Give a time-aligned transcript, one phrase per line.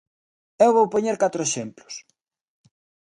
[0.65, 1.93] Eu vou poñer catro exemplos.